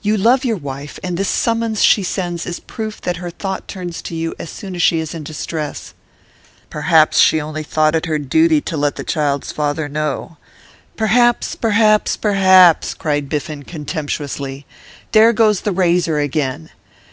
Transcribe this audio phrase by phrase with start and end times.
[0.00, 4.00] 'You love your wife, and this summons she sends is proof that her thought turns
[4.02, 5.92] to you as soon as she is in distress.'
[6.70, 10.36] 'Perhaps she only thought it her duty to let the child's father know'
[10.96, 14.64] 'Perhaps perhaps perhaps!' cried Biffen, contemptuously.
[15.10, 16.70] 'There goes the razor again!